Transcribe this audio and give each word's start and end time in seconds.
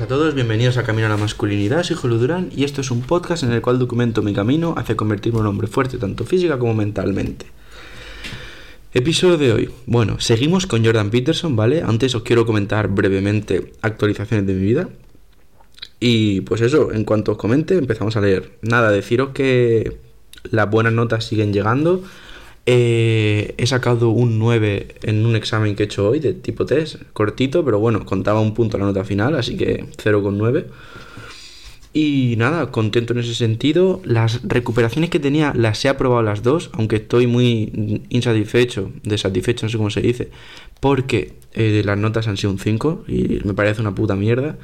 a 0.00 0.08
todos, 0.08 0.34
bienvenidos 0.34 0.76
a 0.76 0.82
Camino 0.82 1.06
a 1.06 1.10
la 1.10 1.16
Masculinidad, 1.16 1.84
soy 1.84 1.94
Julio 1.94 2.18
Durán 2.18 2.50
y 2.54 2.64
esto 2.64 2.80
es 2.80 2.90
un 2.90 3.02
podcast 3.02 3.44
en 3.44 3.52
el 3.52 3.62
cual 3.62 3.78
documento 3.78 4.22
mi 4.22 4.32
camino 4.32 4.74
hacia 4.76 4.96
convertirme 4.96 5.38
en 5.38 5.42
un 5.42 5.50
hombre 5.50 5.68
fuerte 5.68 5.98
tanto 5.98 6.24
física 6.24 6.58
como 6.58 6.74
mentalmente. 6.74 7.46
Episodio 8.92 9.38
de 9.38 9.52
hoy. 9.52 9.70
Bueno, 9.86 10.18
seguimos 10.18 10.66
con 10.66 10.84
Jordan 10.84 11.10
Peterson, 11.10 11.54
¿vale? 11.54 11.82
Antes 11.82 12.12
os 12.16 12.22
quiero 12.22 12.44
comentar 12.44 12.88
brevemente 12.88 13.72
actualizaciones 13.82 14.48
de 14.48 14.54
mi 14.54 14.64
vida. 14.64 14.88
Y 16.00 16.40
pues 16.40 16.60
eso, 16.60 16.90
en 16.90 17.04
cuanto 17.04 17.32
os 17.32 17.38
comente, 17.38 17.78
empezamos 17.78 18.16
a 18.16 18.20
leer. 18.20 18.58
Nada, 18.62 18.90
deciros 18.90 19.28
que 19.28 19.98
las 20.50 20.68
buenas 20.68 20.92
notas 20.92 21.24
siguen 21.24 21.52
llegando. 21.52 22.02
Eh, 22.66 23.54
he 23.58 23.66
sacado 23.66 24.08
un 24.08 24.38
9 24.38 24.96
en 25.02 25.26
un 25.26 25.36
examen 25.36 25.76
que 25.76 25.82
he 25.82 25.86
hecho 25.86 26.08
hoy 26.08 26.20
de 26.20 26.32
tipo 26.32 26.64
test, 26.64 26.96
cortito, 27.12 27.64
pero 27.64 27.78
bueno, 27.78 28.06
contaba 28.06 28.40
un 28.40 28.54
punto 28.54 28.78
la 28.78 28.86
nota 28.86 29.04
final, 29.04 29.36
así 29.36 29.56
que 29.56 29.84
0,9. 29.84 30.66
Y 31.92 32.34
nada, 32.38 32.72
contento 32.72 33.12
en 33.12 33.20
ese 33.20 33.34
sentido. 33.34 34.00
Las 34.04 34.40
recuperaciones 34.42 35.10
que 35.10 35.20
tenía 35.20 35.52
las 35.54 35.84
he 35.84 35.88
aprobado 35.88 36.22
las 36.22 36.42
dos, 36.42 36.70
aunque 36.72 36.96
estoy 36.96 37.26
muy 37.28 38.02
insatisfecho, 38.08 38.90
desatisfecho, 39.04 39.66
no 39.66 39.70
sé 39.70 39.76
cómo 39.76 39.90
se 39.90 40.00
dice, 40.00 40.30
porque 40.80 41.34
eh, 41.52 41.82
las 41.84 41.96
notas 41.96 42.26
han 42.26 42.36
sido 42.36 42.50
un 42.50 42.58
5 42.58 43.04
y 43.06 43.40
me 43.44 43.54
parece 43.54 43.80
una 43.80 43.94
puta 43.94 44.16
mierda 44.16 44.56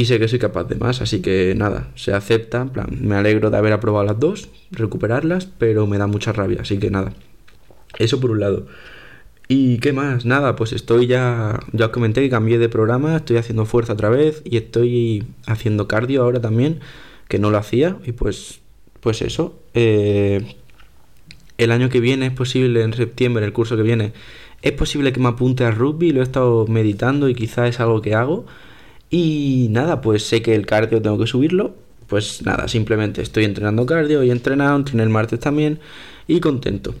y 0.00 0.06
sé 0.06 0.18
que 0.18 0.28
soy 0.28 0.38
capaz 0.38 0.64
de 0.64 0.76
más, 0.76 1.02
así 1.02 1.20
que 1.20 1.52
nada, 1.54 1.90
se 1.94 2.14
acepta, 2.14 2.62
en 2.62 2.70
plan, 2.70 2.86
me 3.02 3.16
alegro 3.16 3.50
de 3.50 3.58
haber 3.58 3.74
aprobado 3.74 4.06
las 4.06 4.18
dos, 4.18 4.48
recuperarlas, 4.70 5.44
pero 5.44 5.86
me 5.86 5.98
da 5.98 6.06
mucha 6.06 6.32
rabia, 6.32 6.62
así 6.62 6.78
que 6.78 6.90
nada. 6.90 7.12
Eso 7.98 8.18
por 8.18 8.30
un 8.30 8.40
lado. 8.40 8.66
¿Y 9.46 9.76
qué 9.76 9.92
más? 9.92 10.24
Nada, 10.24 10.56
pues 10.56 10.72
estoy 10.72 11.06
ya, 11.06 11.60
ya 11.74 11.84
os 11.84 11.92
comenté 11.92 12.22
que 12.22 12.30
cambié 12.30 12.56
de 12.58 12.70
programa, 12.70 13.16
estoy 13.16 13.36
haciendo 13.36 13.66
fuerza 13.66 13.92
otra 13.92 14.08
vez 14.08 14.40
y 14.46 14.56
estoy 14.56 15.26
haciendo 15.46 15.86
cardio 15.86 16.22
ahora 16.22 16.40
también, 16.40 16.80
que 17.28 17.38
no 17.38 17.50
lo 17.50 17.58
hacía, 17.58 17.98
y 18.06 18.12
pues, 18.12 18.60
pues 19.00 19.20
eso. 19.20 19.60
Eh, 19.74 20.56
el 21.58 21.72
año 21.72 21.90
que 21.90 22.00
viene 22.00 22.24
es 22.24 22.32
posible, 22.32 22.84
en 22.84 22.94
septiembre, 22.94 23.44
el 23.44 23.52
curso 23.52 23.76
que 23.76 23.82
viene, 23.82 24.14
es 24.62 24.72
posible 24.72 25.12
que 25.12 25.20
me 25.20 25.28
apunte 25.28 25.64
a 25.66 25.70
rugby, 25.70 26.12
lo 26.12 26.20
he 26.20 26.24
estado 26.24 26.66
meditando 26.66 27.28
y 27.28 27.34
quizá 27.34 27.68
es 27.68 27.80
algo 27.80 28.00
que 28.00 28.14
hago. 28.14 28.46
Y 29.10 29.66
nada, 29.70 30.00
pues 30.00 30.22
sé 30.22 30.40
que 30.40 30.54
el 30.54 30.66
cardio 30.66 31.02
tengo 31.02 31.18
que 31.18 31.26
subirlo. 31.26 31.74
Pues 32.06 32.42
nada, 32.42 32.68
simplemente 32.68 33.22
estoy 33.22 33.44
entrenando 33.44 33.86
cardio, 33.86 34.22
y 34.24 34.30
he 34.30 34.32
entrenado, 34.32 34.76
entrené 34.76 35.02
el 35.02 35.10
martes 35.10 35.38
también 35.40 35.78
y 36.26 36.40
contento. 36.40 36.94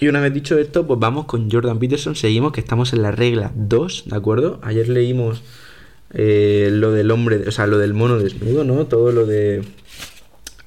Y 0.00 0.08
una 0.08 0.20
vez 0.20 0.32
dicho 0.34 0.58
esto, 0.58 0.86
pues 0.86 0.98
vamos 0.98 1.26
con 1.26 1.50
Jordan 1.50 1.78
Peterson, 1.78 2.16
seguimos 2.16 2.52
que 2.52 2.60
estamos 2.60 2.92
en 2.92 3.02
la 3.02 3.10
regla 3.10 3.52
2, 3.54 4.04
¿de 4.06 4.16
acuerdo? 4.16 4.58
Ayer 4.62 4.88
leímos 4.88 5.42
eh, 6.12 6.68
lo 6.72 6.92
del 6.92 7.10
hombre, 7.10 7.46
o 7.46 7.50
sea, 7.50 7.66
lo 7.66 7.78
del 7.78 7.94
mono 7.94 8.18
desnudo, 8.18 8.64
¿no? 8.64 8.86
Todo 8.86 9.12
lo 9.12 9.26
de 9.26 9.62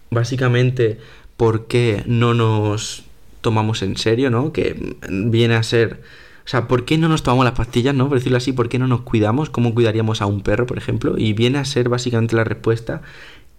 básicamente 0.10 1.00
por 1.36 1.68
qué 1.68 2.04
no 2.06 2.34
nos 2.34 3.04
tomamos 3.42 3.82
en 3.82 3.98
serio, 3.98 4.30
¿no? 4.30 4.54
Que 4.54 4.96
viene 5.10 5.56
a 5.56 5.64
ser 5.64 6.02
o 6.48 6.50
sea, 6.50 6.66
¿por 6.66 6.86
qué 6.86 6.98
no 6.98 7.10
nos 7.10 7.24
tomamos 7.24 7.44
las 7.44 7.56
pastillas, 7.56 7.94
no? 7.94 8.08
Por 8.08 8.20
decirlo 8.20 8.38
así, 8.38 8.54
¿por 8.54 8.70
qué 8.70 8.80
no 8.80 8.88
nos 8.88 9.02
cuidamos? 9.02 9.50
¿Cómo 9.50 9.74
cuidaríamos 9.74 10.22
a 10.22 10.28
un 10.28 10.40
perro, 10.40 10.66
por 10.66 10.78
ejemplo? 10.78 11.18
Y 11.18 11.34
viene 11.34 11.58
a 11.58 11.66
ser 11.66 11.90
básicamente 11.90 12.38
la 12.38 12.46
respuesta 12.46 13.02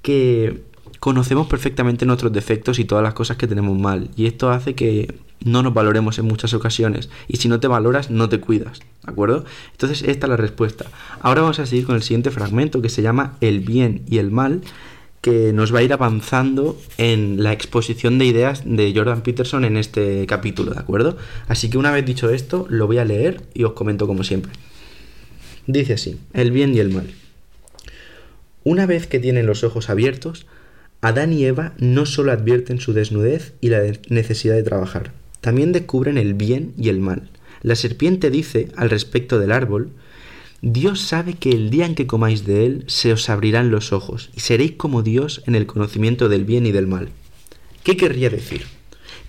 que 0.01 0.63
conocemos 0.99 1.49
perfectamente 1.49 2.07
nuestros 2.07 2.33
defectos 2.33 2.79
y 2.79 2.87
todas 2.87 3.05
las 3.05 3.13
cosas 3.13 3.37
que 3.37 3.47
tenemos 3.47 3.79
mal. 3.79 4.09
Y 4.17 4.25
esto 4.25 4.51
hace 4.51 4.75
que 4.75 5.17
no 5.45 5.63
nos 5.63 5.75
valoremos 5.75 6.19
en 6.19 6.25
muchas 6.25 6.55
ocasiones. 6.55 7.11
Y 7.29 7.37
si 7.37 7.51
no 7.51 7.61
te 7.61 7.69
valoras, 7.69 8.11
no 8.11 8.31
te 8.31 8.41
cuidas. 8.41 8.79
¿De 9.05 9.13
acuerdo? 9.13 9.45
Entonces, 9.73 10.01
esta 10.01 10.27
es 10.27 10.31
la 10.31 10.39
respuesta. 10.39 10.87
Ahora 11.21 11.43
vamos 11.43 11.59
a 11.59 11.67
seguir 11.67 11.85
con 11.85 11.95
el 11.95 12.03
siguiente 12.03 12.31
fragmento 12.31 12.81
que 12.81 12.89
se 12.89 13.03
llama 13.03 13.37
El 13.43 13.61
bien 13.61 14.01
y 14.09 14.17
el 14.17 14.31
mal 14.31 14.63
que 15.21 15.53
nos 15.53 15.75
va 15.75 15.81
a 15.81 15.83
ir 15.83 15.93
avanzando 15.93 16.79
en 16.97 17.43
la 17.43 17.53
exposición 17.53 18.19
de 18.19 18.27
ideas 18.27 18.63
de 18.65 18.93
Jordan 18.95 19.23
Peterson 19.23 19.65
en 19.65 19.77
este 19.77 20.27
capítulo, 20.27 20.73
¿de 20.73 20.81
acuerdo? 20.81 21.17
Así 21.49 21.71
que 21.71 21.79
una 21.79 21.91
vez 21.91 22.05
dicho 22.05 22.31
esto, 22.31 22.67
lo 22.69 22.87
voy 22.87 22.99
a 22.99 23.05
leer 23.05 23.43
y 23.55 23.65
os 23.65 23.73
comento 23.73 24.07
como 24.07 24.23
siempre. 24.23 24.53
Dice 25.67 25.95
así, 25.95 26.19
el 26.33 26.51
bien 26.51 26.75
y 26.75 26.79
el 26.79 26.91
mal. 26.91 27.09
Una 28.65 28.87
vez 28.87 29.07
que 29.07 29.19
tienen 29.19 29.47
los 29.47 29.65
ojos 29.65 29.91
abiertos, 29.91 30.47
Adán 31.01 31.33
y 31.33 31.45
Eva 31.45 31.75
no 31.79 32.07
solo 32.07 32.33
advierten 32.33 32.81
su 32.81 32.93
desnudez 32.93 33.55
y 33.61 33.69
la 33.69 33.83
necesidad 34.09 34.55
de 34.55 34.63
trabajar, 34.63 35.13
también 35.41 35.73
descubren 35.73 36.19
el 36.19 36.35
bien 36.35 36.75
y 36.77 36.89
el 36.89 37.01
mal. 37.01 37.31
La 37.63 37.77
serpiente 37.77 38.31
dice, 38.31 38.69
al 38.77 38.91
respecto 38.91 39.39
del 39.39 39.53
árbol, 39.53 39.91
Dios 40.61 41.03
sabe 41.03 41.35
que 41.35 41.51
el 41.51 41.71
día 41.71 41.87
en 41.87 41.95
que 41.95 42.09
comáis 42.09 42.45
de 42.45 42.67
él 42.67 42.85
se 42.89 43.13
os 43.13 43.31
abrirán 43.31 43.71
los 43.71 43.93
ojos 43.93 44.31
y 44.35 44.41
seréis 44.41 44.73
como 44.73 45.05
Dios 45.05 45.41
en 45.47 45.55
el 45.55 45.67
conocimiento 45.67 46.29
del 46.29 46.45
bien 46.45 46.67
y 46.67 46.73
del 46.73 46.89
mal. 46.89 47.11
¿Qué 47.85 47.97
querría 47.97 48.29
decir? 48.29 48.67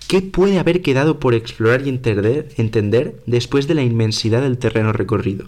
¿Qué 0.08 0.22
puede 0.22 0.58
haber 0.58 0.82
quedado 0.82 1.20
por 1.20 1.34
explorar 1.34 1.86
y 1.86 1.88
entender, 1.88 2.48
entender 2.56 3.22
después 3.26 3.68
de 3.68 3.76
la 3.76 3.84
inmensidad 3.84 4.42
del 4.42 4.58
terreno 4.58 4.92
recorrido? 4.92 5.46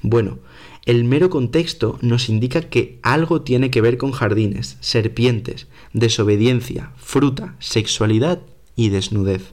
Bueno, 0.00 0.38
el 0.86 1.04
mero 1.04 1.28
contexto 1.28 1.98
nos 2.00 2.30
indica 2.30 2.62
que 2.62 2.98
algo 3.02 3.42
tiene 3.42 3.70
que 3.70 3.82
ver 3.82 3.98
con 3.98 4.12
jardines, 4.12 4.78
serpientes, 4.80 5.66
desobediencia, 5.92 6.92
fruta, 6.96 7.56
sexualidad 7.58 8.40
y 8.74 8.88
desnudez. 8.88 9.52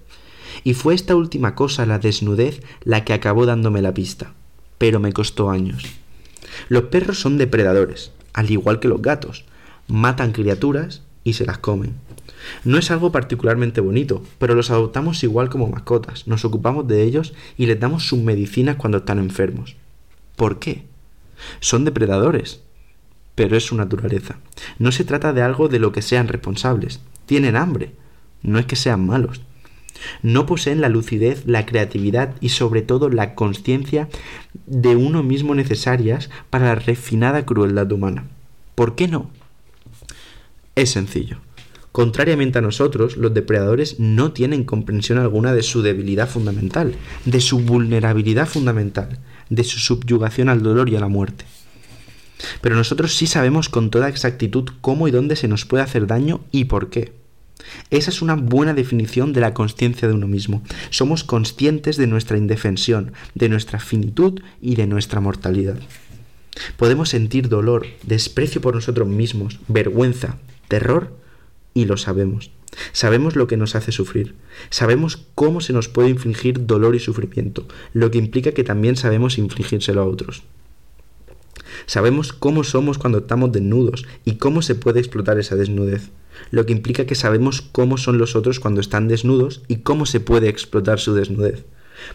Y 0.63 0.75
fue 0.75 0.95
esta 0.95 1.17
última 1.17 1.55
cosa, 1.55 1.85
la 1.85 1.99
desnudez, 1.99 2.61
la 2.85 3.03
que 3.03 3.11
acabó 3.11 3.45
dándome 3.45 3.81
la 3.81 3.93
pista 3.93 4.33
pero 4.77 4.99
me 4.99 5.13
costó 5.13 5.49
años. 5.49 5.85
Los 6.69 6.83
perros 6.83 7.19
son 7.19 7.37
depredadores, 7.37 8.11
al 8.33 8.51
igual 8.51 8.79
que 8.79 8.87
los 8.87 9.01
gatos. 9.01 9.45
Matan 9.87 10.31
criaturas 10.31 11.03
y 11.23 11.33
se 11.33 11.45
las 11.45 11.57
comen. 11.57 11.95
No 12.63 12.77
es 12.77 12.91
algo 12.91 13.11
particularmente 13.11 13.81
bonito, 13.81 14.23
pero 14.39 14.55
los 14.55 14.69
adoptamos 14.69 15.23
igual 15.23 15.49
como 15.49 15.67
mascotas, 15.67 16.27
nos 16.27 16.45
ocupamos 16.45 16.87
de 16.87 17.03
ellos 17.03 17.33
y 17.57 17.65
les 17.65 17.79
damos 17.79 18.07
sus 18.07 18.19
medicinas 18.19 18.75
cuando 18.75 18.99
están 18.99 19.19
enfermos. 19.19 19.75
¿Por 20.35 20.59
qué? 20.59 20.85
Son 21.59 21.83
depredadores, 21.83 22.61
pero 23.35 23.57
es 23.57 23.65
su 23.65 23.75
naturaleza. 23.75 24.37
No 24.79 24.91
se 24.91 25.03
trata 25.03 25.33
de 25.33 25.41
algo 25.41 25.67
de 25.67 25.79
lo 25.79 25.91
que 25.91 26.01
sean 26.01 26.27
responsables. 26.27 27.01
Tienen 27.25 27.55
hambre, 27.55 27.91
no 28.41 28.59
es 28.59 28.65
que 28.65 28.75
sean 28.75 29.05
malos. 29.05 29.41
No 30.21 30.45
poseen 30.45 30.79
la 30.79 30.89
lucidez, 30.89 31.45
la 31.45 31.65
creatividad 31.65 32.35
y 32.39 32.49
sobre 32.49 32.81
todo 32.81 33.09
la 33.09 33.35
conciencia 33.35 34.09
de 34.67 34.95
uno 34.95 35.23
mismo 35.23 35.55
necesarias 35.55 36.29
para 36.49 36.67
la 36.67 36.75
refinada 36.75 37.45
crueldad 37.45 37.91
humana. 37.91 38.25
¿Por 38.75 38.95
qué 38.95 39.07
no? 39.07 39.31
Es 40.75 40.91
sencillo. 40.91 41.37
Contrariamente 41.91 42.59
a 42.59 42.61
nosotros, 42.61 43.17
los 43.17 43.33
depredadores 43.33 43.99
no 43.99 44.31
tienen 44.31 44.65
comprensión 44.65 45.17
alguna 45.17 45.53
de 45.53 45.63
su 45.63 45.81
debilidad 45.81 46.29
fundamental, 46.29 46.93
de 47.25 47.41
su 47.41 47.59
vulnerabilidad 47.59 48.47
fundamental, 48.47 49.17
de 49.49 49.63
su 49.63 49.79
subyugación 49.79 50.49
al 50.49 50.61
dolor 50.61 50.89
y 50.89 50.95
a 50.95 50.99
la 50.99 51.07
muerte. 51.07 51.45
Pero 52.61 52.75
nosotros 52.75 53.15
sí 53.15 53.25
sabemos 53.25 53.69
con 53.69 53.89
toda 53.89 54.09
exactitud 54.09 54.69
cómo 54.81 55.07
y 55.07 55.11
dónde 55.11 55.35
se 55.35 55.47
nos 55.47 55.65
puede 55.65 55.81
hacer 55.81 56.05
daño 56.05 56.41
y 56.51 56.65
por 56.65 56.91
qué. 56.91 57.13
Esa 57.89 58.09
es 58.09 58.21
una 58.21 58.35
buena 58.35 58.73
definición 58.73 59.33
de 59.33 59.41
la 59.41 59.53
conciencia 59.53 60.07
de 60.07 60.13
uno 60.13 60.27
mismo. 60.27 60.61
Somos 60.89 61.23
conscientes 61.23 61.97
de 61.97 62.07
nuestra 62.07 62.37
indefensión, 62.37 63.13
de 63.35 63.49
nuestra 63.49 63.79
finitud 63.79 64.41
y 64.61 64.75
de 64.75 64.87
nuestra 64.87 65.19
mortalidad. 65.19 65.79
Podemos 66.75 67.09
sentir 67.09 67.49
dolor, 67.49 67.85
desprecio 68.03 68.61
por 68.61 68.75
nosotros 68.75 69.07
mismos, 69.07 69.59
vergüenza, 69.67 70.37
terror, 70.67 71.15
y 71.73 71.85
lo 71.85 71.97
sabemos. 71.97 72.51
Sabemos 72.91 73.35
lo 73.35 73.47
que 73.47 73.57
nos 73.57 73.75
hace 73.75 73.91
sufrir. 73.91 74.35
Sabemos 74.69 75.25
cómo 75.35 75.61
se 75.61 75.73
nos 75.73 75.87
puede 75.87 76.09
infligir 76.09 76.65
dolor 76.65 76.95
y 76.95 76.99
sufrimiento, 76.99 77.67
lo 77.93 78.11
que 78.11 78.17
implica 78.17 78.51
que 78.51 78.63
también 78.63 78.95
sabemos 78.95 79.37
infligírselo 79.37 80.01
a 80.01 80.05
otros. 80.05 80.43
Sabemos 81.85 82.33
cómo 82.33 82.63
somos 82.63 82.97
cuando 82.97 83.19
estamos 83.19 83.51
desnudos 83.51 84.05
y 84.25 84.35
cómo 84.35 84.61
se 84.61 84.75
puede 84.75 84.99
explotar 84.99 85.39
esa 85.39 85.55
desnudez 85.55 86.09
lo 86.51 86.65
que 86.65 86.73
implica 86.73 87.05
que 87.05 87.15
sabemos 87.15 87.61
cómo 87.61 87.97
son 87.97 88.17
los 88.17 88.35
otros 88.35 88.59
cuando 88.59 88.81
están 88.81 89.07
desnudos 89.07 89.61
y 89.67 89.77
cómo 89.77 90.05
se 90.05 90.19
puede 90.19 90.49
explotar 90.49 90.99
su 90.99 91.13
desnudez. 91.13 91.65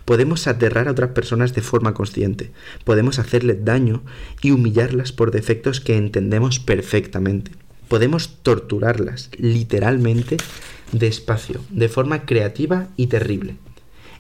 Podemos 0.04 0.46
aterrar 0.46 0.88
a 0.88 0.92
otras 0.92 1.10
personas 1.10 1.54
de 1.54 1.62
forma 1.62 1.94
consciente, 1.94 2.52
podemos 2.84 3.18
hacerles 3.18 3.64
daño 3.64 4.02
y 4.40 4.52
humillarlas 4.52 5.12
por 5.12 5.30
defectos 5.30 5.80
que 5.80 5.96
entendemos 5.96 6.60
perfectamente. 6.60 7.52
Podemos 7.88 8.38
torturarlas, 8.42 9.30
literalmente, 9.36 10.36
despacio, 10.92 11.60
de 11.70 11.88
forma 11.88 12.24
creativa 12.24 12.88
y 12.96 13.08
terrible. 13.08 13.56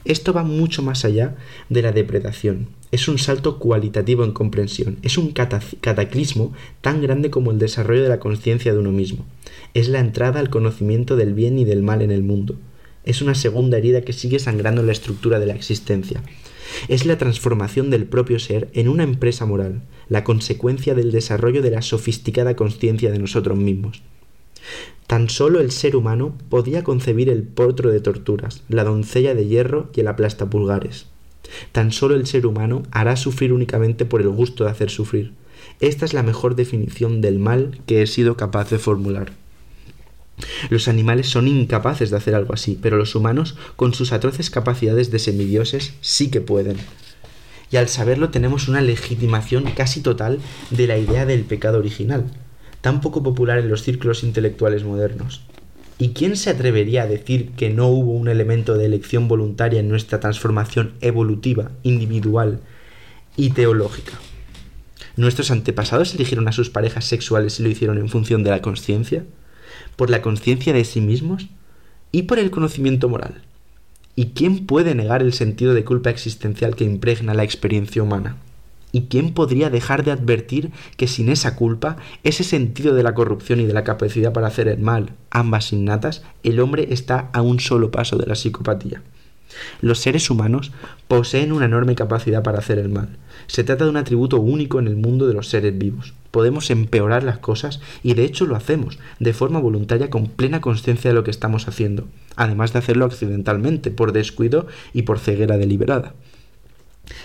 Esto 0.04 0.32
va 0.32 0.42
mucho 0.42 0.82
más 0.82 1.04
allá 1.04 1.36
de 1.68 1.82
la 1.82 1.92
depredación. 1.92 2.68
Es 2.92 3.08
un 3.08 3.16
salto 3.16 3.58
cualitativo 3.58 4.22
en 4.22 4.32
comprensión. 4.32 4.98
Es 5.00 5.16
un 5.16 5.32
cataclismo 5.32 6.52
tan 6.82 7.00
grande 7.00 7.30
como 7.30 7.50
el 7.50 7.58
desarrollo 7.58 8.02
de 8.02 8.10
la 8.10 8.20
conciencia 8.20 8.74
de 8.74 8.78
uno 8.78 8.92
mismo. 8.92 9.24
Es 9.72 9.88
la 9.88 9.98
entrada 9.98 10.40
al 10.40 10.50
conocimiento 10.50 11.16
del 11.16 11.32
bien 11.32 11.58
y 11.58 11.64
del 11.64 11.82
mal 11.82 12.02
en 12.02 12.10
el 12.10 12.22
mundo. 12.22 12.56
Es 13.04 13.22
una 13.22 13.34
segunda 13.34 13.78
herida 13.78 14.02
que 14.02 14.12
sigue 14.12 14.38
sangrando 14.38 14.82
la 14.82 14.92
estructura 14.92 15.38
de 15.38 15.46
la 15.46 15.54
existencia. 15.54 16.22
Es 16.88 17.06
la 17.06 17.16
transformación 17.16 17.88
del 17.88 18.04
propio 18.04 18.38
ser 18.38 18.68
en 18.74 18.88
una 18.88 19.04
empresa 19.04 19.46
moral, 19.46 19.80
la 20.10 20.22
consecuencia 20.22 20.94
del 20.94 21.12
desarrollo 21.12 21.62
de 21.62 21.70
la 21.70 21.80
sofisticada 21.80 22.56
conciencia 22.56 23.10
de 23.10 23.18
nosotros 23.18 23.56
mismos. 23.56 24.02
Tan 25.06 25.30
solo 25.30 25.60
el 25.60 25.70
ser 25.70 25.96
humano 25.96 26.36
podía 26.50 26.84
concebir 26.84 27.30
el 27.30 27.42
potro 27.42 27.90
de 27.90 28.00
torturas, 28.00 28.64
la 28.68 28.84
doncella 28.84 29.34
de 29.34 29.46
hierro 29.46 29.90
y 29.94 30.00
el 30.00 30.08
aplastapulgares. 30.08 31.06
Tan 31.72 31.92
solo 31.92 32.14
el 32.14 32.26
ser 32.26 32.46
humano 32.46 32.82
hará 32.90 33.16
sufrir 33.16 33.52
únicamente 33.52 34.04
por 34.04 34.20
el 34.20 34.28
gusto 34.28 34.64
de 34.64 34.70
hacer 34.70 34.90
sufrir. 34.90 35.32
Esta 35.80 36.04
es 36.04 36.14
la 36.14 36.22
mejor 36.22 36.56
definición 36.56 37.20
del 37.20 37.38
mal 37.38 37.80
que 37.86 38.02
he 38.02 38.06
sido 38.06 38.36
capaz 38.36 38.70
de 38.70 38.78
formular. 38.78 39.32
Los 40.70 40.88
animales 40.88 41.28
son 41.28 41.48
incapaces 41.48 42.10
de 42.10 42.16
hacer 42.16 42.34
algo 42.34 42.54
así, 42.54 42.78
pero 42.80 42.96
los 42.96 43.14
humanos, 43.14 43.56
con 43.76 43.94
sus 43.94 44.12
atroces 44.12 44.50
capacidades 44.50 45.10
de 45.10 45.18
semidioses, 45.18 45.94
sí 46.00 46.30
que 46.30 46.40
pueden. 46.40 46.78
Y 47.70 47.76
al 47.76 47.88
saberlo 47.88 48.30
tenemos 48.30 48.68
una 48.68 48.80
legitimación 48.80 49.64
casi 49.76 50.00
total 50.00 50.38
de 50.70 50.86
la 50.86 50.98
idea 50.98 51.26
del 51.26 51.44
pecado 51.44 51.78
original, 51.78 52.24
tan 52.80 53.00
poco 53.00 53.22
popular 53.22 53.58
en 53.58 53.68
los 53.68 53.82
círculos 53.82 54.24
intelectuales 54.24 54.84
modernos. 54.84 55.42
¿Y 55.98 56.10
quién 56.10 56.36
se 56.36 56.50
atrevería 56.50 57.02
a 57.02 57.06
decir 57.06 57.50
que 57.50 57.70
no 57.70 57.88
hubo 57.88 58.12
un 58.12 58.28
elemento 58.28 58.76
de 58.76 58.86
elección 58.86 59.28
voluntaria 59.28 59.80
en 59.80 59.88
nuestra 59.88 60.20
transformación 60.20 60.94
evolutiva, 61.00 61.70
individual 61.82 62.60
y 63.36 63.50
teológica? 63.50 64.12
¿Nuestros 65.16 65.50
antepasados 65.50 66.14
eligieron 66.14 66.48
a 66.48 66.52
sus 66.52 66.70
parejas 66.70 67.04
sexuales 67.04 67.60
y 67.60 67.62
lo 67.62 67.68
hicieron 67.68 67.98
en 67.98 68.08
función 68.08 68.42
de 68.42 68.50
la 68.50 68.62
conciencia? 68.62 69.24
¿Por 69.96 70.10
la 70.10 70.22
conciencia 70.22 70.72
de 70.72 70.84
sí 70.84 71.00
mismos? 71.00 71.48
¿Y 72.10 72.22
por 72.22 72.38
el 72.38 72.50
conocimiento 72.50 73.08
moral? 73.08 73.42
¿Y 74.16 74.26
quién 74.26 74.66
puede 74.66 74.94
negar 74.94 75.22
el 75.22 75.32
sentido 75.32 75.74
de 75.74 75.84
culpa 75.84 76.10
existencial 76.10 76.76
que 76.76 76.84
impregna 76.84 77.34
la 77.34 77.44
experiencia 77.44 78.02
humana? 78.02 78.36
¿Y 78.92 79.06
quién 79.06 79.32
podría 79.32 79.70
dejar 79.70 80.04
de 80.04 80.12
advertir 80.12 80.70
que 80.98 81.08
sin 81.08 81.30
esa 81.30 81.56
culpa, 81.56 81.96
ese 82.24 82.44
sentido 82.44 82.94
de 82.94 83.02
la 83.02 83.14
corrupción 83.14 83.58
y 83.58 83.64
de 83.64 83.72
la 83.72 83.84
capacidad 83.84 84.32
para 84.32 84.48
hacer 84.48 84.68
el 84.68 84.78
mal, 84.78 85.14
ambas 85.30 85.72
innatas, 85.72 86.22
el 86.42 86.60
hombre 86.60 86.88
está 86.90 87.30
a 87.32 87.40
un 87.40 87.58
solo 87.58 87.90
paso 87.90 88.18
de 88.18 88.26
la 88.26 88.34
psicopatía? 88.34 89.02
Los 89.80 89.98
seres 89.98 90.30
humanos 90.30 90.72
poseen 91.08 91.52
una 91.52 91.66
enorme 91.66 91.94
capacidad 91.94 92.42
para 92.42 92.58
hacer 92.58 92.78
el 92.78 92.88
mal. 92.88 93.18
Se 93.46 93.64
trata 93.64 93.84
de 93.84 93.90
un 93.90 93.96
atributo 93.96 94.40
único 94.40 94.78
en 94.78 94.86
el 94.86 94.96
mundo 94.96 95.26
de 95.26 95.34
los 95.34 95.48
seres 95.48 95.76
vivos. 95.76 96.14
Podemos 96.30 96.70
empeorar 96.70 97.22
las 97.22 97.38
cosas 97.38 97.80
y 98.02 98.14
de 98.14 98.24
hecho 98.24 98.46
lo 98.46 98.56
hacemos, 98.56 98.98
de 99.18 99.32
forma 99.32 99.60
voluntaria 99.60 100.10
con 100.10 100.28
plena 100.28 100.60
conciencia 100.60 101.10
de 101.10 101.14
lo 101.14 101.24
que 101.24 101.30
estamos 101.30 101.68
haciendo, 101.68 102.06
además 102.36 102.72
de 102.72 102.78
hacerlo 102.78 103.04
accidentalmente, 103.04 103.90
por 103.90 104.12
descuido 104.12 104.66
y 104.94 105.02
por 105.02 105.18
ceguera 105.18 105.58
deliberada. 105.58 106.14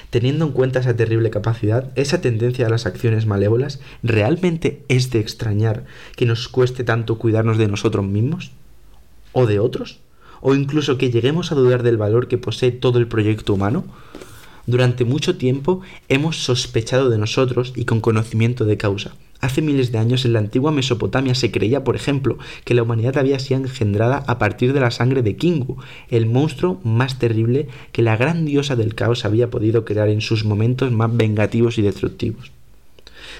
Teniendo 0.10 0.46
en 0.46 0.52
cuenta 0.52 0.80
esa 0.80 0.96
terrible 0.96 1.30
capacidad, 1.30 1.92
esa 1.96 2.22
tendencia 2.22 2.68
a 2.68 2.70
las 2.70 2.86
acciones 2.86 3.26
malévolas, 3.26 3.80
¿realmente 4.04 4.84
es 4.88 5.12
de 5.12 5.20
extrañar 5.20 5.86
que 6.16 6.26
nos 6.26 6.48
cueste 6.48 6.84
tanto 6.84 7.18
cuidarnos 7.18 7.58
de 7.58 7.68
nosotros 7.68 8.06
mismos? 8.06 8.52
¿O 9.34 9.46
de 9.46 9.60
otros? 9.60 10.00
¿O 10.42 10.56
incluso 10.56 10.98
que 10.98 11.12
lleguemos 11.12 11.52
a 11.52 11.56
dudar 11.56 11.84
del 11.84 11.98
valor 11.98 12.28
que 12.28 12.38
posee 12.38 12.72
todo 12.72 13.00
el 13.00 13.08
proyecto 13.08 13.54
humano? 13.54 13.86
Durante 14.66 15.06
mucho 15.06 15.38
tiempo 15.38 15.82
hemos 16.10 16.44
sospechado 16.44 17.10
de 17.10 17.18
nosotros 17.18 17.74
y 17.76 17.86
con 17.86 18.02
conocimiento 18.02 18.66
de 18.66 18.78
causa. 18.78 19.16
Hace 19.40 19.62
miles 19.62 19.92
de 19.92 20.00
años 20.00 20.26
en 20.26 20.34
la 20.34 20.40
antigua 20.40 20.72
Mesopotamia 20.72 21.36
se 21.36 21.52
creía, 21.52 21.84
por 21.84 21.96
ejemplo, 21.96 22.38
que 22.64 22.74
la 22.74 22.82
humanidad 22.82 23.18
había 23.18 23.38
sido 23.38 23.60
engendrada 23.60 24.24
a 24.26 24.40
partir 24.40 24.74
de 24.74 24.80
la 24.80 24.90
sangre 24.90 25.22
de 25.22 25.36
Kingu, 25.36 25.78
el 26.10 26.26
monstruo 26.26 26.80
más 26.84 27.20
terrible 27.20 27.68
que 27.92 28.02
la 28.02 28.18
gran 28.18 28.46
diosa 28.46 28.76
del 28.76 28.96
caos 28.96 29.26
había 29.26 29.52
podido 29.52 29.86
crear 29.86 30.10
en 30.10 30.22
sus 30.22 30.44
momentos 30.44 30.92
más 30.92 31.16
vengativos 31.16 31.78
y 31.78 31.84
destructivos. 31.84 32.52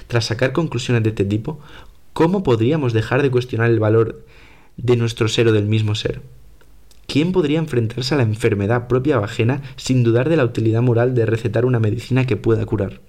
Tras 0.08 0.26
sacar 0.26 0.54
conclusiones 0.54 1.04
de 1.04 1.10
este 1.10 1.26
tipo, 1.26 1.60
¿cómo 2.14 2.44
podríamos 2.44 2.94
dejar 2.94 3.24
de 3.24 3.32
cuestionar 3.32 3.72
el 3.72 3.80
valor 3.80 4.24
de 4.78 4.98
nuestro 4.98 5.28
ser 5.28 5.48
o 5.48 5.52
del 5.52 5.66
mismo 5.66 5.96
ser? 5.96 6.22
¿Quién 7.08 7.32
podría 7.32 7.58
enfrentarse 7.58 8.14
a 8.14 8.18
la 8.18 8.24
enfermedad 8.24 8.88
propia 8.88 9.20
o 9.20 9.24
ajena 9.24 9.64
sin 9.78 10.04
dudar 10.04 10.30
de 10.30 10.38
la 10.38 10.46
utilidad 10.46 10.82
moral 10.84 11.16
de 11.16 11.26
recetar 11.26 11.66
una 11.66 11.80
medicina 11.80 12.28
que 12.28 12.38
pueda 12.38 12.66
curar? 12.66 13.00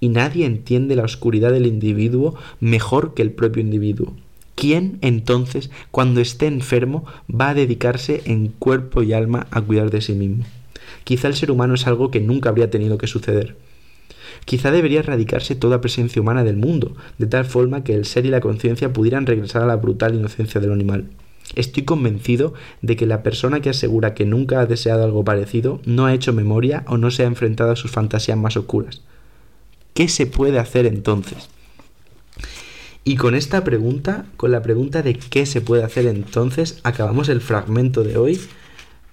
Y 0.00 0.08
nadie 0.08 0.46
entiende 0.46 0.96
la 0.96 1.04
oscuridad 1.04 1.52
del 1.52 1.66
individuo 1.66 2.34
mejor 2.60 3.14
que 3.14 3.22
el 3.22 3.32
propio 3.32 3.62
individuo. 3.62 4.14
¿Quién 4.54 4.98
entonces, 5.02 5.70
cuando 5.90 6.20
esté 6.20 6.46
enfermo, 6.46 7.04
va 7.28 7.50
a 7.50 7.54
dedicarse 7.54 8.22
en 8.24 8.48
cuerpo 8.48 9.02
y 9.02 9.12
alma 9.12 9.46
a 9.50 9.60
cuidar 9.60 9.90
de 9.90 10.00
sí 10.00 10.14
mismo? 10.14 10.44
Quizá 11.04 11.28
el 11.28 11.34
ser 11.34 11.50
humano 11.50 11.74
es 11.74 11.86
algo 11.86 12.10
que 12.10 12.20
nunca 12.20 12.48
habría 12.48 12.70
tenido 12.70 12.96
que 12.98 13.06
suceder. 13.06 13.56
Quizá 14.44 14.70
debería 14.70 15.00
erradicarse 15.00 15.56
toda 15.56 15.80
presencia 15.80 16.22
humana 16.22 16.44
del 16.44 16.56
mundo, 16.56 16.96
de 17.18 17.26
tal 17.26 17.44
forma 17.44 17.84
que 17.84 17.94
el 17.94 18.04
ser 18.04 18.26
y 18.26 18.30
la 18.30 18.40
conciencia 18.40 18.92
pudieran 18.92 19.26
regresar 19.26 19.62
a 19.62 19.66
la 19.66 19.76
brutal 19.76 20.14
inocencia 20.14 20.60
del 20.60 20.72
animal. 20.72 21.10
Estoy 21.54 21.84
convencido 21.84 22.54
de 22.82 22.96
que 22.96 23.06
la 23.06 23.22
persona 23.22 23.60
que 23.60 23.70
asegura 23.70 24.14
que 24.14 24.24
nunca 24.24 24.60
ha 24.60 24.66
deseado 24.66 25.04
algo 25.04 25.24
parecido 25.24 25.80
no 25.84 26.06
ha 26.06 26.14
hecho 26.14 26.32
memoria 26.32 26.84
o 26.86 26.96
no 26.96 27.10
se 27.10 27.22
ha 27.22 27.26
enfrentado 27.26 27.72
a 27.72 27.76
sus 27.76 27.90
fantasías 27.90 28.38
más 28.38 28.56
oscuras. 28.56 29.02
¿Qué 29.96 30.08
se 30.08 30.26
puede 30.26 30.58
hacer 30.58 30.84
entonces? 30.84 31.48
Y 33.02 33.16
con 33.16 33.34
esta 33.34 33.64
pregunta, 33.64 34.26
con 34.36 34.52
la 34.52 34.60
pregunta 34.60 35.00
de 35.00 35.14
qué 35.14 35.46
se 35.46 35.62
puede 35.62 35.84
hacer 35.84 36.06
entonces, 36.06 36.80
acabamos 36.82 37.30
el 37.30 37.40
fragmento 37.40 38.04
de 38.04 38.18
hoy, 38.18 38.38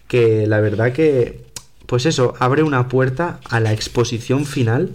que 0.10 0.46
la 0.46 0.60
verdad 0.60 0.92
que, 0.92 1.46
pues 1.86 2.06
eso, 2.06 2.34
abre 2.38 2.64
una 2.64 2.90
puerta 2.90 3.40
a 3.50 3.62
la 3.62 3.72
exposición 3.72 4.46
final 4.46 4.92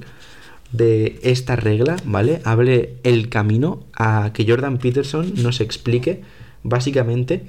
de 0.73 1.21
esta 1.23 1.57
regla, 1.57 1.97
¿vale? 2.05 2.43
Abre 2.45 2.97
el 3.03 3.31
camino 3.31 3.87
a 3.95 4.33
que 4.35 4.45
Jordan 4.47 4.77
Peterson 4.77 5.33
nos 5.37 5.63
explique 5.63 6.21
básicamente 6.65 7.47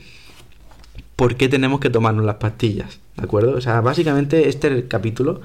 por 1.17 1.35
qué 1.35 1.49
tenemos 1.49 1.81
que 1.81 1.89
tomarnos 1.89 2.23
las 2.23 2.35
pastillas, 2.35 2.99
¿de 3.17 3.23
acuerdo? 3.23 3.57
O 3.57 3.59
sea, 3.59 3.81
básicamente 3.81 4.47
este 4.47 4.87
capítulo, 4.87 5.41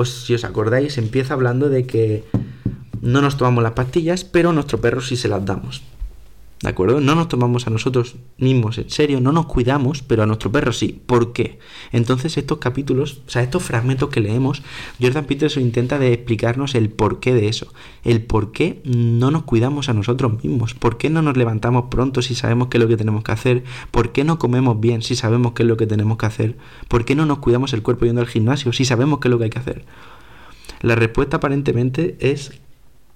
pues 0.00 0.22
si 0.24 0.32
os 0.32 0.44
acordáis, 0.44 0.96
empieza 0.96 1.34
hablando 1.34 1.68
de 1.68 1.84
que 1.84 2.24
no 3.02 3.20
nos 3.20 3.36
tomamos 3.36 3.62
las 3.62 3.74
pastillas, 3.74 4.24
pero 4.24 4.50
nuestro 4.50 4.80
perro 4.80 5.02
sí 5.02 5.14
se 5.14 5.28
las 5.28 5.44
damos. 5.44 5.82
¿De 6.62 6.68
acuerdo? 6.68 7.00
No 7.00 7.14
nos 7.14 7.28
tomamos 7.28 7.66
a 7.66 7.70
nosotros 7.70 8.16
mismos 8.36 8.76
en 8.76 8.90
serio, 8.90 9.22
no 9.22 9.32
nos 9.32 9.46
cuidamos, 9.46 10.02
pero 10.02 10.22
a 10.22 10.26
nuestro 10.26 10.52
perro 10.52 10.74
sí. 10.74 11.00
¿Por 11.06 11.32
qué? 11.32 11.58
Entonces 11.90 12.36
estos 12.36 12.58
capítulos, 12.58 13.22
o 13.26 13.30
sea, 13.30 13.42
estos 13.42 13.62
fragmentos 13.62 14.10
que 14.10 14.20
leemos, 14.20 14.62
Jordan 15.00 15.24
Peterson 15.24 15.62
intenta 15.62 15.98
de 15.98 16.12
explicarnos 16.12 16.74
el 16.74 16.90
porqué 16.90 17.32
de 17.32 17.48
eso. 17.48 17.72
El 18.04 18.20
por 18.22 18.52
qué 18.52 18.82
no 18.84 19.30
nos 19.30 19.44
cuidamos 19.44 19.88
a 19.88 19.94
nosotros 19.94 20.44
mismos. 20.44 20.74
¿Por 20.74 20.98
qué 20.98 21.08
no 21.08 21.22
nos 21.22 21.38
levantamos 21.38 21.84
pronto 21.90 22.20
si 22.20 22.34
sabemos 22.34 22.68
qué 22.68 22.76
es 22.76 22.82
lo 22.82 22.88
que 22.88 22.98
tenemos 22.98 23.24
que 23.24 23.32
hacer? 23.32 23.64
¿Por 23.90 24.12
qué 24.12 24.24
no 24.24 24.38
comemos 24.38 24.78
bien 24.80 25.00
si 25.00 25.16
sabemos 25.16 25.52
qué 25.52 25.62
es 25.62 25.68
lo 25.68 25.78
que 25.78 25.86
tenemos 25.86 26.18
que 26.18 26.26
hacer? 26.26 26.58
¿Por 26.88 27.06
qué 27.06 27.14
no 27.14 27.24
nos 27.24 27.38
cuidamos 27.38 27.72
el 27.72 27.82
cuerpo 27.82 28.04
yendo 28.04 28.20
al 28.20 28.26
gimnasio 28.26 28.74
si 28.74 28.84
sabemos 28.84 29.20
qué 29.20 29.28
es 29.28 29.30
lo 29.30 29.38
que 29.38 29.44
hay 29.44 29.50
que 29.50 29.58
hacer? 29.58 29.86
La 30.82 30.94
respuesta 30.94 31.38
aparentemente 31.38 32.18
es 32.20 32.60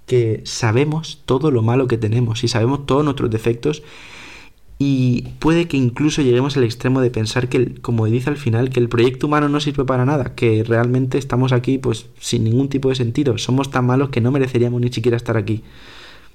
que 0.05 0.41
sabemos 0.45 1.21
todo 1.25 1.51
lo 1.51 1.61
malo 1.61 1.87
que 1.87 1.97
tenemos 1.97 2.43
y 2.43 2.47
sabemos 2.47 2.85
todos 2.85 3.03
nuestros 3.03 3.29
defectos 3.29 3.83
y 4.77 5.29
puede 5.39 5.67
que 5.67 5.77
incluso 5.77 6.21
lleguemos 6.21 6.57
al 6.57 6.65
extremo 6.65 6.99
de 6.99 7.09
pensar 7.09 7.47
que, 7.47 7.75
como 7.75 8.05
dice 8.07 8.29
al 8.29 8.37
final, 8.37 8.69
que 8.69 8.81
el 8.81 8.89
proyecto 8.89 9.27
humano 9.27 9.47
no 9.47 9.61
sirve 9.61 9.85
para 9.85 10.05
nada, 10.05 10.35
que 10.35 10.63
realmente 10.65 11.17
estamos 11.17 11.53
aquí 11.53 11.77
pues 11.77 12.07
sin 12.19 12.43
ningún 12.43 12.67
tipo 12.67 12.89
de 12.89 12.95
sentido, 12.95 13.37
somos 13.37 13.71
tan 13.71 13.85
malos 13.85 14.09
que 14.09 14.19
no 14.19 14.31
mereceríamos 14.31 14.81
ni 14.81 14.91
siquiera 14.91 15.15
estar 15.15 15.37
aquí. 15.37 15.63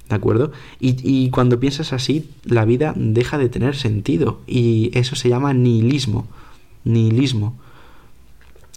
¿De 0.09 0.17
acuerdo? 0.17 0.51
Y, 0.81 0.97
y 1.05 1.31
cuando 1.31 1.61
piensas 1.61 1.93
así, 1.93 2.31
la 2.45 2.65
vida 2.65 2.95
deja 2.97 3.39
de 3.39 3.49
tener 3.49 3.77
sentido 3.77 4.41
y 4.47 4.91
eso 4.95 5.15
se 5.15 5.29
llama 5.29 5.53
nihilismo. 5.53 6.27
Nihilismo 6.83 7.57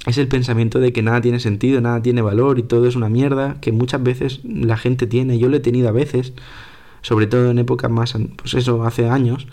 es 0.06 0.18
el 0.18 0.28
pensamiento 0.28 0.80
de 0.80 0.92
que 0.92 1.02
nada 1.02 1.22
tiene 1.22 1.40
sentido, 1.40 1.80
nada 1.80 2.02
tiene 2.02 2.22
valor 2.22 2.60
y 2.60 2.64
todo 2.64 2.88
es 2.88 2.96
una 2.96 3.10
mierda, 3.10 3.60
que 3.62 3.72
muchas 3.72 4.04
veces 4.04 4.42
la 4.44 4.78
gente 4.78 5.08
tiene, 5.08 5.40
yo 5.40 5.48
lo 5.48 5.58
he 5.58 5.62
tenido 5.62 5.88
a 5.88 5.94
veces, 5.94 6.34
sobre 7.02 7.28
todo 7.28 7.52
en 7.52 7.60
épocas 7.60 7.90
más, 7.90 8.14
pues 8.36 8.54
eso, 8.54 8.84
hace 8.84 9.08
años, 9.08 9.48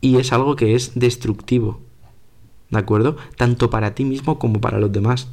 y 0.00 0.16
es 0.16 0.32
algo 0.32 0.54
que 0.54 0.74
es 0.74 0.92
destructivo, 0.94 1.80
¿de 2.70 2.78
acuerdo? 2.78 3.16
Tanto 3.36 3.70
para 3.70 3.94
ti 3.94 4.04
mismo 4.04 4.38
como 4.38 4.60
para 4.60 4.78
los 4.78 4.92
demás. 4.92 5.28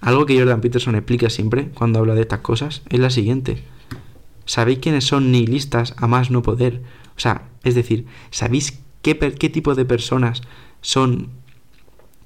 Algo 0.00 0.26
que 0.26 0.38
Jordan 0.38 0.60
Peterson 0.60 0.94
explica 0.96 1.30
siempre 1.30 1.68
cuando 1.68 1.98
habla 1.98 2.14
de 2.14 2.22
estas 2.22 2.40
cosas 2.40 2.82
es 2.88 2.98
la 2.98 3.10
siguiente. 3.10 3.62
¿Sabéis 4.46 4.78
quiénes 4.80 5.04
son 5.04 5.30
nihilistas 5.30 5.94
a 5.98 6.08
más 6.08 6.30
no 6.30 6.42
poder? 6.42 6.82
O 7.16 7.20
sea, 7.20 7.48
es 7.62 7.74
decir, 7.74 8.06
¿sabéis 8.30 8.80
qué, 9.02 9.16
qué 9.16 9.48
tipo 9.50 9.74
de 9.74 9.84
personas 9.84 10.42
son 10.80 11.28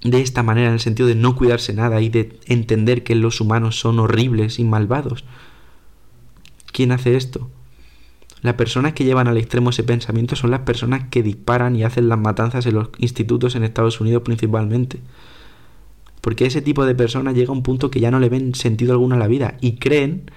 de 0.04 0.20
esta 0.20 0.42
manera, 0.42 0.68
en 0.68 0.74
el 0.74 0.80
sentido 0.80 1.08
de 1.08 1.14
no 1.14 1.34
cuidarse 1.34 1.72
nada 1.72 2.00
y 2.02 2.10
de 2.10 2.38
entender 2.46 3.02
que 3.02 3.14
los 3.14 3.40
humanos 3.40 3.80
son 3.80 3.98
horribles 3.98 4.58
y 4.58 4.64
malvados. 4.64 5.24
¿Quién 6.72 6.92
hace 6.92 7.16
esto? 7.16 7.50
Las 8.42 8.54
personas 8.54 8.92
que 8.92 9.04
llevan 9.04 9.26
al 9.26 9.38
extremo 9.38 9.70
ese 9.70 9.82
pensamiento 9.82 10.36
son 10.36 10.50
las 10.50 10.60
personas 10.60 11.08
que 11.08 11.22
disparan 11.22 11.74
y 11.74 11.84
hacen 11.84 12.10
las 12.10 12.18
matanzas 12.18 12.66
en 12.66 12.74
los 12.74 12.90
institutos 12.98 13.56
en 13.56 13.64
Estados 13.64 14.02
Unidos 14.02 14.22
principalmente. 14.22 15.00
Porque 16.20 16.44
ese 16.44 16.60
tipo 16.60 16.84
de 16.84 16.94
personas 16.94 17.34
llega 17.34 17.48
a 17.48 17.54
un 17.54 17.62
punto 17.62 17.90
que 17.90 18.00
ya 18.00 18.10
no 18.10 18.20
le 18.20 18.28
ven 18.28 18.54
sentido 18.54 18.92
alguno 18.92 19.14
a 19.14 19.18
la 19.18 19.28
vida 19.28 19.56
y 19.62 19.76
creen, 19.76 20.30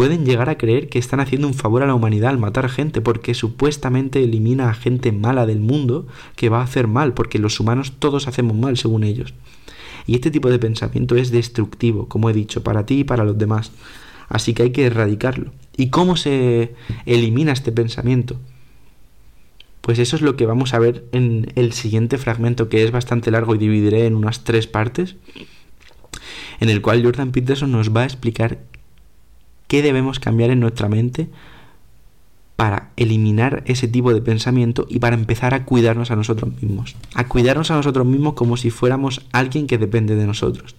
pueden 0.00 0.24
llegar 0.24 0.48
a 0.48 0.56
creer 0.56 0.88
que 0.88 0.98
están 0.98 1.20
haciendo 1.20 1.46
un 1.46 1.52
favor 1.52 1.82
a 1.82 1.86
la 1.86 1.94
humanidad 1.94 2.30
al 2.30 2.38
matar 2.38 2.70
gente, 2.70 3.02
porque 3.02 3.34
supuestamente 3.34 4.24
elimina 4.24 4.70
a 4.70 4.72
gente 4.72 5.12
mala 5.12 5.44
del 5.44 5.60
mundo 5.60 6.06
que 6.36 6.48
va 6.48 6.60
a 6.60 6.64
hacer 6.64 6.86
mal, 6.86 7.12
porque 7.12 7.38
los 7.38 7.60
humanos 7.60 7.92
todos 7.98 8.26
hacemos 8.26 8.56
mal 8.56 8.78
según 8.78 9.04
ellos. 9.04 9.34
Y 10.06 10.14
este 10.14 10.30
tipo 10.30 10.48
de 10.48 10.58
pensamiento 10.58 11.16
es 11.16 11.30
destructivo, 11.30 12.08
como 12.08 12.30
he 12.30 12.32
dicho, 12.32 12.62
para 12.62 12.86
ti 12.86 13.00
y 13.00 13.04
para 13.04 13.24
los 13.24 13.36
demás. 13.36 13.72
Así 14.30 14.54
que 14.54 14.62
hay 14.62 14.70
que 14.70 14.86
erradicarlo. 14.86 15.52
¿Y 15.76 15.90
cómo 15.90 16.16
se 16.16 16.72
elimina 17.04 17.52
este 17.52 17.70
pensamiento? 17.70 18.40
Pues 19.82 19.98
eso 19.98 20.16
es 20.16 20.22
lo 20.22 20.34
que 20.34 20.46
vamos 20.46 20.72
a 20.72 20.78
ver 20.78 21.04
en 21.12 21.52
el 21.56 21.74
siguiente 21.74 22.16
fragmento, 22.16 22.70
que 22.70 22.84
es 22.84 22.90
bastante 22.90 23.30
largo 23.30 23.54
y 23.54 23.58
dividiré 23.58 24.06
en 24.06 24.16
unas 24.16 24.44
tres 24.44 24.66
partes, 24.66 25.16
en 26.58 26.70
el 26.70 26.80
cual 26.80 27.04
Jordan 27.04 27.32
Peterson 27.32 27.70
nos 27.70 27.94
va 27.94 28.00
a 28.00 28.06
explicar 28.06 28.60
qué 29.70 29.82
debemos 29.82 30.18
cambiar 30.18 30.50
en 30.50 30.58
nuestra 30.58 30.88
mente 30.88 31.28
para 32.56 32.90
eliminar 32.96 33.62
ese 33.66 33.86
tipo 33.86 34.12
de 34.12 34.20
pensamiento 34.20 34.84
y 34.90 34.98
para 34.98 35.14
empezar 35.14 35.54
a 35.54 35.64
cuidarnos 35.64 36.10
a 36.10 36.16
nosotros 36.16 36.60
mismos. 36.60 36.96
A 37.14 37.28
cuidarnos 37.28 37.70
a 37.70 37.76
nosotros 37.76 38.04
mismos 38.04 38.34
como 38.34 38.56
si 38.56 38.70
fuéramos 38.70 39.24
alguien 39.30 39.68
que 39.68 39.78
depende 39.78 40.16
de 40.16 40.26
nosotros. 40.26 40.74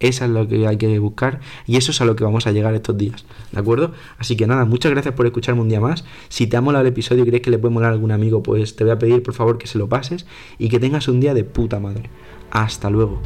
Esa 0.00 0.26
es 0.26 0.30
lo 0.30 0.46
que 0.46 0.66
hay 0.66 0.76
que 0.76 0.98
buscar 0.98 1.40
y 1.66 1.78
eso 1.78 1.92
es 1.92 2.00
a 2.02 2.04
lo 2.04 2.14
que 2.14 2.24
vamos 2.24 2.46
a 2.46 2.52
llegar 2.52 2.74
estos 2.74 2.98
días. 2.98 3.24
¿De 3.52 3.58
acuerdo? 3.58 3.92
Así 4.18 4.36
que 4.36 4.46
nada, 4.46 4.66
muchas 4.66 4.92
gracias 4.92 5.14
por 5.14 5.24
escucharme 5.24 5.62
un 5.62 5.70
día 5.70 5.80
más. 5.80 6.04
Si 6.28 6.46
te 6.46 6.58
ha 6.58 6.60
molado 6.60 6.82
el 6.82 6.88
episodio 6.92 7.22
y 7.22 7.28
crees 7.28 7.42
que 7.42 7.50
le 7.50 7.56
puede 7.56 7.72
molar 7.72 7.92
a 7.92 7.94
algún 7.94 8.10
amigo, 8.10 8.42
pues 8.42 8.76
te 8.76 8.84
voy 8.84 8.92
a 8.92 8.98
pedir 8.98 9.22
por 9.22 9.32
favor 9.32 9.56
que 9.56 9.66
se 9.66 9.78
lo 9.78 9.88
pases 9.88 10.26
y 10.58 10.68
que 10.68 10.78
tengas 10.78 11.08
un 11.08 11.20
día 11.20 11.32
de 11.32 11.44
puta 11.44 11.80
madre. 11.80 12.10
Hasta 12.50 12.90
luego. 12.90 13.22